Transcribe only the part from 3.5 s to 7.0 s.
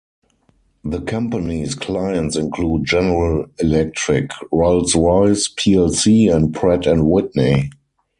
Electric, Rolls-Royce plc and Pratt